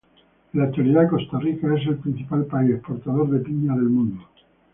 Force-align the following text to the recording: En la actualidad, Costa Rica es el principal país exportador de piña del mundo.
En 0.51 0.59
la 0.59 0.65
actualidad, 0.65 1.11
Costa 1.11 1.37
Rica 1.37 1.75
es 1.75 1.85
el 1.85 1.97
principal 1.97 2.45
país 2.47 2.71
exportador 2.73 3.29
de 3.29 3.37
piña 3.39 3.75
del 3.75 3.83
mundo. 3.83 4.27